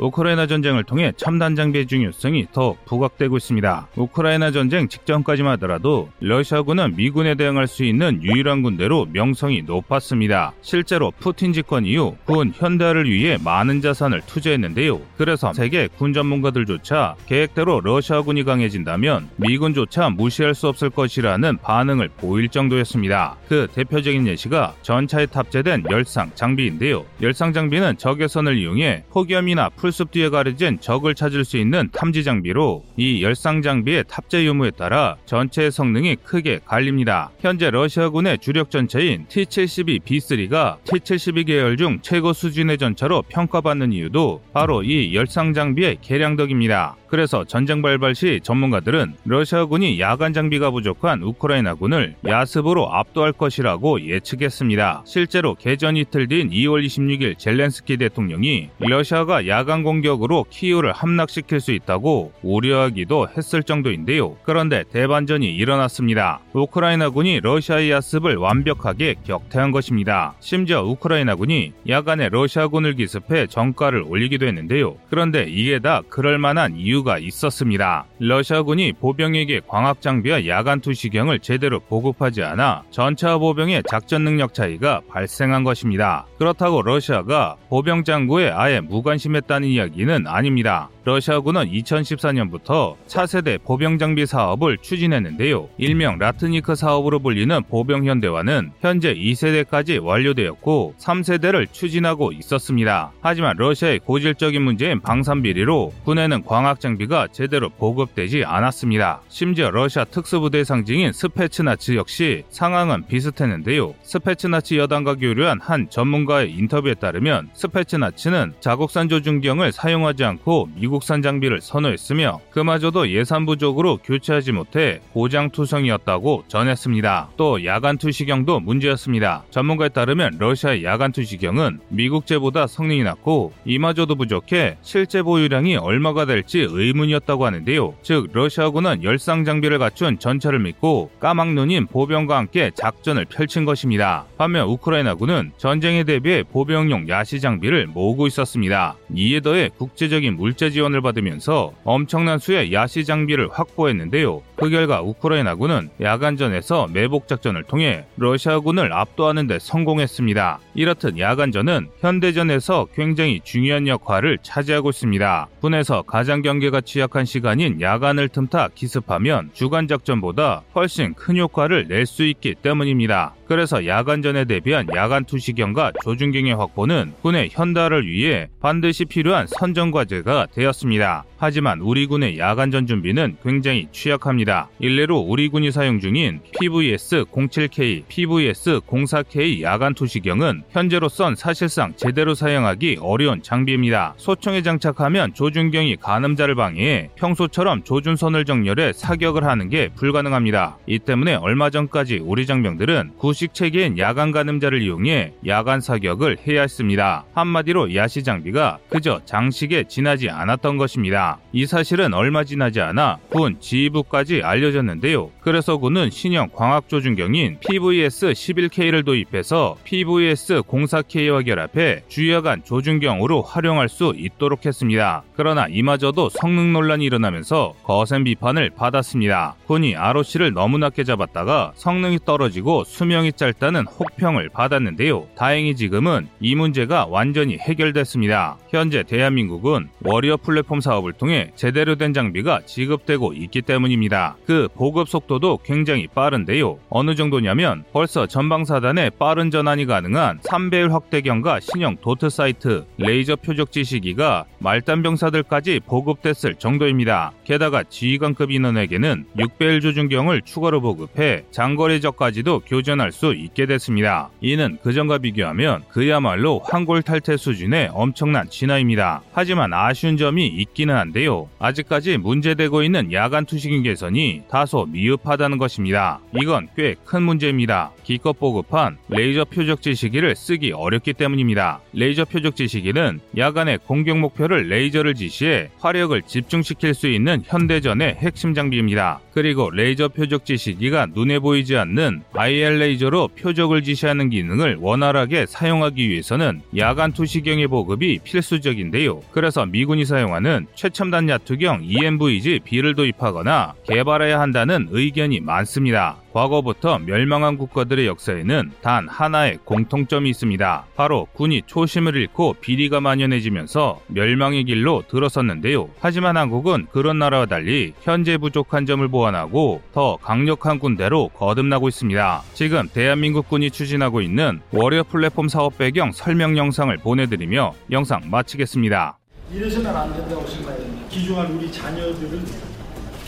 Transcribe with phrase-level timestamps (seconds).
[0.00, 3.88] 우크라이나 전쟁을 통해 첨단 장비의 중요성이 더욱 부각되고 있습니다.
[3.96, 10.52] 우크라이나 전쟁 직전까지만 하더라도 러시아군은 미군에 대응할 수 있는 유일한 군대로 명성이 높았습니다.
[10.62, 15.00] 실제로 푸틴 집권 이후 군 현대화를 위해 많은 자산을 투자했는데요.
[15.18, 23.36] 그래서 세계 군 전문가들조차 계획대로 러시아군이 강해진다면 미군조차 무시할 수 없을 것이라는 반응을 보일 정도였습니다.
[23.48, 27.04] 그 대표적인 예시가 전차에 탑재된 열상 장비인데요.
[27.20, 33.22] 열상 장비는 적외선을 이용해 폭염이나 풀숲 뒤에 가려진 적을 찾을 수 있는 탐지 장비로 이
[33.22, 37.30] 열상 장비의 탑재 유무에 따라 전차의 성능이 크게 갈립니다.
[37.40, 45.14] 현재 러시아군의 주력 전차인 T-72B3가 T-72 계열 중 최고 수준의 전차로 평가받는 이유도 바로 이
[45.14, 46.96] 열상 장비의 개량 덕입니다.
[47.06, 55.02] 그래서 전쟁 발발 시 전문가들은 러시아군이 야간 장비가 부족한 우크라이나군을 야습으로 압도할 것이라고 예측했습니다.
[55.04, 62.32] 실제로 개전 이틀 뒤인 2월 26일 젤렌스키 대통령이 러시아가 야간 공격으로 키이우를 함락시킬 수 있다고
[62.42, 64.36] 우려하기도 했을 정도인데요.
[64.44, 66.40] 그런데 대반전이 일어났습니다.
[66.52, 70.34] 우크라이나군이 러시아의 야습을 완벽하게 격퇴한 것입니다.
[70.40, 74.96] 심지어 우크라이나군이 야간에 러시아군을 기습해 정가를 올리기도 했는데요.
[75.08, 78.04] 그런데 이게 다 그럴 만한 이유 이유가 있었습니다.
[78.18, 85.64] 러시아군이 보병에게 광학 장비와 야간 투시경을 제대로 보급하지 않아 전차 보병의 작전 능력 차이가 발생한
[85.64, 86.26] 것입니다.
[86.38, 90.88] 그렇다고 러시아가 보병 장구에 아예 무관심했다는 이야기는 아닙니다.
[91.04, 95.68] 러시아군은 2014년부터 차세대 보병 장비 사업을 추진했는데요.
[95.78, 103.12] 일명 라트니크 사업으로 불리는 보병 현대화는 현재 2세대까지 완료되었고 3세대를 추진하고 있었습니다.
[103.22, 109.22] 하지만 러시아의 고질적인 문제인 방산 비리로 군에는 광학 장비가 제대로 보급되지 않았습니다.
[109.28, 113.94] 심지어 러시아 특수부대 상징인 스페츠나츠 역시 상황은 비슷했는데요.
[114.02, 121.60] 스페츠나츠 여단과 교류한 한 전문가의 인터뷰에 따르면 스페츠나츠는 자국산 조준경을 사용하지 않고 미국 미국산 장비를
[121.60, 127.30] 선호했으며 그마저도 예산 부족으로 교체하지 못해 고장투성이었다고 전했습니다.
[127.36, 129.44] 또 야간 투시경도 문제였습니다.
[129.50, 137.46] 전문가에 따르면 러시아의 야간 투시경은 미국제보다 성능이 낮고 이마저도 부족해 실제 보유량이 얼마가 될지 의문이었다고
[137.46, 137.94] 하는데요.
[138.02, 144.26] 즉 러시아군은 열상 장비를 갖춘 전차를 믿고 까막눈인 보병과 함께 작전을 펼친 것입니다.
[144.36, 148.96] 반면 우크라이나군은 전쟁에 대비해 보병용 야시 장비를 모으고 있었습니다.
[149.14, 154.42] 이에 더해 국제적인 물자 지원을 받으면서 엄청난 수의 야시 장비를 확보했는데요.
[154.56, 160.60] 그 결과 우크라이나군은 야간전에서 매복 작전을 통해 러시아군을 압도하는 데 성공했습니다.
[160.74, 165.48] 이렇듯 야간전은 현대전에서 굉장히 중요한 역할을 차지하고 있습니다.
[165.60, 172.24] 군에서 가장 경계가 취약한 시간인 야간을 틈타 기습하면 주간 작전보다 훨씬 큰 효과를 낼 수
[172.24, 173.34] 있기 때문입니다.
[173.50, 181.24] 그래서 야간전에 대비한 야간 투시경과 조준경의 확보는 군의 현대화를 위해 반드시 필요한 선전과제가 되었습니다.
[181.36, 184.68] 하지만 우리 군의 야간전 준비는 굉장히 취약합니다.
[184.78, 194.14] 일례로 우리 군이 사용 중인 PVS-07K, PVS-04K 야간 투시경은 현재로선 사실상 제대로 사용하기 어려운 장비입니다.
[194.18, 200.78] 소총에 장착하면 조준경이 가늠자를 방해해 평소처럼 조준선을 정렬해 사격을 하는 게 불가능합니다.
[200.86, 203.14] 이 때문에 얼마 전까지 우리 장병들은
[203.48, 207.24] 체계인 야간 가늠자를 이용해 야간 사격을 해야 했습니다.
[207.34, 211.38] 한마디로 야시 장비가 그저 장식에 지나지 않았던 것입니다.
[211.52, 215.30] 이 사실은 얼마 지나지 않아 군 지휘부까지 알려졌는데요.
[215.40, 225.22] 그래서 군은 신형 광학조준경인 PVS-11K를 도입해서 PVS-04K와 결합해 주야간 조준경으로 활용할 수 있도록 했습니다.
[225.34, 229.56] 그러나 이마저도 성능 논란이 일어나면서 거센 비판을 받았습니다.
[229.66, 235.26] 군이 ROC를 너무 낮게 잡았다가 성능이 떨어지고 수명이 짧다는 혹평을 받았는데요.
[235.36, 238.58] 다행히 지금은 이 문제가 완전히 해결됐습니다.
[238.70, 244.36] 현재 대한민국은 워리어 플랫폼 사업을 통해 제대로 된 장비가 지급되고 있기 때문입니다.
[244.46, 246.78] 그 보급 속도도 굉장히 빠른데요.
[246.88, 255.80] 어느 정도냐면 벌써 전방사단에 빠른 전환이 가능한 3배율 확대경과 신형 dot sight, 레이저 표적지시기가 말단병사들까지
[255.86, 257.32] 보급됐을 정도입니다.
[257.44, 264.30] 게다가 지휘관급 인원에게는 6배율 조준경을 추가로 보급해 장거리적까지도 교전할 수 있게 됐습니다.
[264.40, 269.22] 이는 그전과 비교하면 그야말로 환골탈태 수준의 엄청난 진화입니다.
[269.32, 271.48] 하지만 아쉬운 점이 있기는 한데 한데요.
[271.58, 276.20] 아직까지 문제되고 있는 야간 투시경 개선이 다소 미흡하다는 것입니다.
[276.40, 277.92] 이건 꽤 큰 문제입니다.
[278.04, 281.80] 기껏 보급한 레이저 표적지시기를 쓰기 어렵기 때문입니다.
[281.92, 289.20] 레이저 표적지 시기는 야간의 공격 목표를 레이저를 지시해 화력을 집중시킬 수 있는 현대전의 핵심 장비입니다.
[289.32, 295.46] 그리고 레이저 표적 지시기가 눈에 보이지 않는 IR 레이저 로 제대로 표적을 지시하는 기능을 원활하게
[295.46, 299.20] 사용하기 위해서는 야간 투시경의 보급이 필수적인데요.
[299.32, 306.18] 그래서 미군이 사용하는 최첨단 야투경 ENVG-B를 도입하거나 개발해야 한다는 의견이 많습니다.
[306.32, 310.86] 과거부터 멸망한 국가들의 역사에는 단 하나의 공통점이 있습니다.
[310.96, 315.88] 바로 군이 초심을 잃고 비리가 만연해지면서 멸망의 길로 들어섰는데요.
[316.00, 322.42] 하지만 한국은 그런 나라와 달리 현재 부족한 점을 보완하고 더 강력한 군대로 거듭나고 있습니다.
[322.54, 329.18] 지금 대한민국 군이 추진하고 있는 Warrior 플랫폼 사업 배경 설명 영상을 보내드리며 영상 마치겠습니다.
[329.52, 330.86] 이래서는 안 된다고 생각해요.
[331.10, 332.40] 귀중한 우리 자녀들을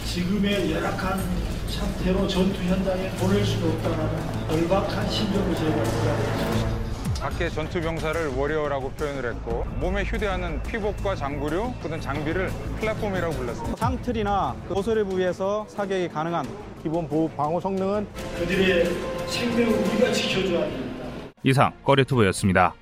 [0.06, 1.20] 지금의 열악한
[1.68, 6.82] 상태로 전투 현장에 보낼 수도 없다는 절박한 심정을 저희가 보여드렸습니다.
[7.20, 12.50] 밖에 전투 병사를 Warrior라고 표현을 했고 몸에 휴대하는 피복과 장구류, 그다음 장비를
[12.80, 13.76] 플랫폼이라고 불렀습니다.
[13.76, 16.46] 창틀이나 그 모서리 부위에서 사격이 가능한
[16.82, 18.08] 기본 보호 방어 성능은
[18.38, 18.86] 그들의
[19.28, 21.06] 생명을 우리가 지켜줘야 됩니다.
[21.44, 22.74] 이상 꺼리투브였습니다.